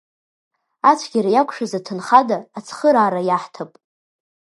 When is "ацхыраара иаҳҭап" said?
2.57-3.71